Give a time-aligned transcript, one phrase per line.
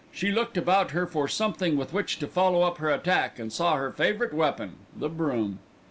[0.11, 3.75] She looked about her for something with which to follow up her attack and saw
[3.75, 5.59] her favourite weapon the broom.